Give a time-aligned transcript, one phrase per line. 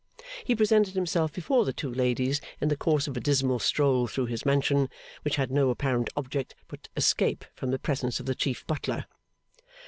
[0.43, 4.25] He presented himself before the two ladies in the course of a dismal stroll through
[4.25, 4.89] his mansion,
[5.21, 9.05] which had no apparent object but escape from the presence of the chief butler.